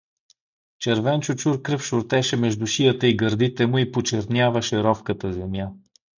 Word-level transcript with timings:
Червен 0.81 1.19
чучур 1.25 1.55
кръв 1.65 1.81
шуртеше 1.87 2.37
между 2.37 2.65
шията 2.65 3.07
и 3.07 3.15
гърдите 3.17 3.67
му 3.67 3.77
и 3.77 3.91
почерняваше 3.91 4.83
ровката 4.83 5.33
земя. 5.33 5.67